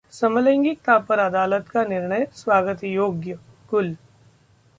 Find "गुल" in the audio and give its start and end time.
3.69-3.95